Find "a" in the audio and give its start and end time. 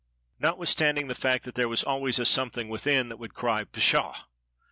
2.17-2.25